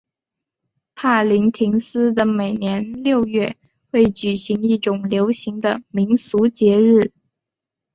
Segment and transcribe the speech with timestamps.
[0.95, 3.55] 帕林廷斯的每年六月
[3.91, 7.11] 会举行一种流行的民俗节日。